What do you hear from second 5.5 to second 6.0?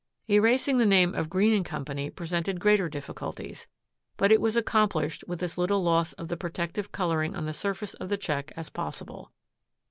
little